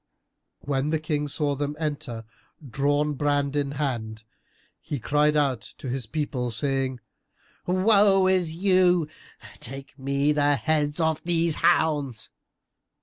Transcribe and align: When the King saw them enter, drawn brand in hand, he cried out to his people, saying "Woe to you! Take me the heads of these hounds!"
When 0.61 0.89
the 0.89 0.97
King 0.99 1.27
saw 1.27 1.53
them 1.53 1.75
enter, 1.77 2.25
drawn 2.67 3.13
brand 3.13 3.55
in 3.55 3.73
hand, 3.73 4.23
he 4.81 4.97
cried 4.99 5.37
out 5.37 5.61
to 5.77 5.89
his 5.89 6.07
people, 6.07 6.49
saying 6.49 6.99
"Woe 7.67 8.25
to 8.27 8.35
you! 8.43 9.07
Take 9.59 9.99
me 9.99 10.31
the 10.33 10.55
heads 10.55 10.99
of 10.99 11.23
these 11.23 11.53
hounds!" 11.57 12.31